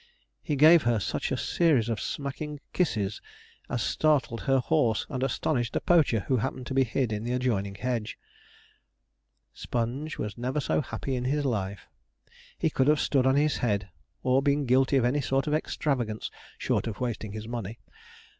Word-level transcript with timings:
He 0.41 0.55
gave 0.55 0.81
her 0.81 0.99
such 0.99 1.31
a 1.31 1.37
series 1.37 1.87
of 1.87 2.01
smacking 2.01 2.59
kisses 2.73 3.21
as 3.69 3.83
startled 3.83 4.41
her 4.41 4.57
horse 4.57 5.05
and 5.11 5.21
astonished 5.21 5.75
a 5.75 5.79
poacher 5.79 6.21
who 6.21 6.37
happened 6.37 6.65
to 6.65 6.73
be 6.73 6.83
hid 6.83 7.13
in 7.13 7.23
the 7.23 7.33
adjoining 7.33 7.75
hedge. 7.75 8.17
Sponge 9.53 10.17
was 10.17 10.39
never 10.39 10.59
so 10.59 10.81
happy 10.81 11.15
in 11.15 11.25
his 11.25 11.45
life. 11.45 11.87
He 12.57 12.71
could 12.71 12.87
have 12.87 12.99
stood 12.99 13.27
on 13.27 13.35
his 13.35 13.57
head, 13.57 13.89
or 14.23 14.41
been 14.41 14.65
guilty 14.65 14.97
of 14.97 15.05
any 15.05 15.21
sort 15.21 15.45
of 15.45 15.53
extravagance, 15.53 16.31
short 16.57 16.87
of 16.87 16.99
wasting 16.99 17.33
his 17.33 17.47
money. 17.47 17.77